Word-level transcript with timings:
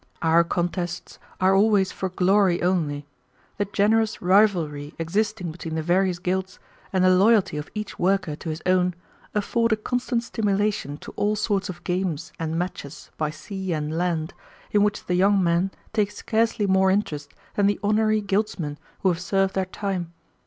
Our 0.23 0.43
contests 0.43 1.19
are 1.39 1.53
always 1.53 1.91
for 1.91 2.09
glory 2.09 2.63
only. 2.63 3.05
The 3.59 3.65
generous 3.65 4.19
rivalry 4.19 4.95
existing 4.97 5.51
between 5.51 5.75
the 5.75 5.83
various 5.83 6.17
guilds, 6.17 6.57
and 6.91 7.03
the 7.03 7.11
loyalty 7.15 7.55
of 7.57 7.69
each 7.75 7.99
worker 7.99 8.35
to 8.35 8.49
his 8.49 8.63
own, 8.65 8.95
afford 9.35 9.71
a 9.73 9.75
constant 9.75 10.23
stimulation 10.23 10.97
to 11.05 11.11
all 11.17 11.35
sorts 11.35 11.69
of 11.69 11.83
games 11.83 12.33
and 12.39 12.57
matches 12.57 13.11
by 13.17 13.29
sea 13.29 13.73
and 13.73 13.95
land, 13.95 14.33
in 14.71 14.81
which 14.81 15.05
the 15.05 15.13
young 15.13 15.43
men 15.43 15.69
take 15.93 16.09
scarcely 16.09 16.65
more 16.65 16.89
interest 16.89 17.35
than 17.53 17.67
the 17.67 17.79
honorary 17.83 18.21
guildsmen 18.21 18.79
who 19.01 19.09
have 19.09 19.21
served 19.21 19.53
their 19.53 19.65
time. 19.65 20.13